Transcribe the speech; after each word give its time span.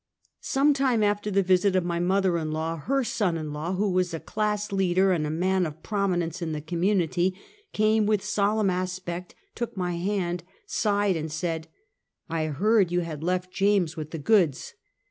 Some 0.39 0.73
time 0.73 1.03
after 1.03 1.29
the 1.29 1.43
visit 1.43 1.75
of 1.75 1.85
my 1.85 1.99
raother 1.99 2.41
in 2.41 2.49
law, 2.51 2.75
her 2.77 3.03
son 3.03 3.37
in 3.37 3.53
law— 3.53 3.75
who 3.75 3.91
was 3.91 4.15
a 4.15 4.19
class 4.19 4.71
leader 4.71 5.11
and 5.11 5.27
a 5.27 5.29
man 5.29 5.63
of 5.63 5.83
prom 5.83 6.15
inence 6.15 6.41
in 6.41 6.53
the 6.53 6.59
community— 6.59 7.37
came 7.71 8.07
with 8.07 8.23
solemn 8.25 8.71
aspect, 8.71 9.35
took 9.53 9.77
my 9.77 9.97
hand, 9.97 10.43
sighed, 10.65 11.15
and 11.15 11.31
said:" 11.31 11.67
I 12.31 12.47
heard 12.47 12.91
you 12.91 13.01
had 13.01 13.21
left 13.23 13.53
James 13.53 13.95
with 13.95 14.09
the 14.09 14.17
goods." 14.17 14.73